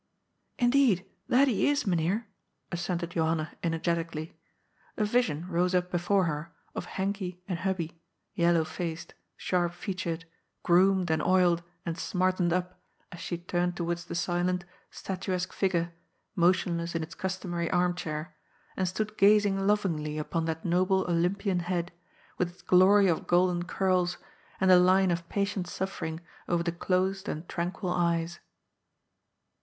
"Indeed, 0.57 1.05
that 1.27 1.47
he 1.47 1.67
is. 1.69 1.85
Mynheer," 1.85 2.25
assented 2.71 3.11
Johanna 3.11 3.51
ener 3.61 3.79
getically. 3.79 4.33
A 4.97 5.05
vision 5.05 5.47
rose 5.47 5.75
up 5.75 5.91
before 5.91 6.23
her 6.23 6.51
of 6.73 6.87
Henkie 6.87 7.37
and 7.47 7.59
Hub 7.59 7.77
bie, 7.77 7.91
yellow 8.33 8.63
faced, 8.63 9.13
sharp 9.37 9.73
featured, 9.75 10.25
groomed 10.63 11.11
and 11.11 11.21
oiled 11.21 11.61
and 11.85 11.99
smartened 11.99 12.51
up, 12.51 12.81
as 13.11 13.19
she 13.19 13.37
turned 13.37 13.77
towards 13.77 14.05
the 14.05 14.15
silent, 14.15 14.65
statuesque 14.89 15.53
figure, 15.53 15.93
motionless 16.35 16.95
in 16.95 17.03
its 17.03 17.13
customary 17.13 17.69
arm 17.69 17.93
chair, 17.93 18.35
and 18.75 18.87
stood 18.87 19.19
gazing 19.19 19.67
lovingly 19.67 20.17
upon 20.17 20.45
that 20.45 20.65
noble 20.65 21.01
Olympian 21.07 21.59
head, 21.59 21.91
with 22.39 22.49
its 22.49 22.63
glory 22.63 23.07
of 23.07 23.27
golden 23.27 23.65
curls 23.67 24.17
and 24.59 24.71
the 24.71 24.79
line 24.79 25.11
of 25.11 25.29
patient 25.29 25.67
suffering 25.67 26.21
over 26.49 26.63
the 26.63 26.71
closed 26.71 27.29
and 27.29 27.47
tranquil 27.47 27.91
eyes. 27.91 28.39